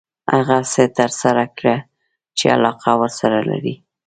هغه 0.33 0.57
څه 0.71 0.83
ترسره 0.97 1.45
کړه 1.57 1.75
چې 2.37 2.45
علاقه 2.55 2.91
ورسره 3.01 3.39
لري. 3.49 3.75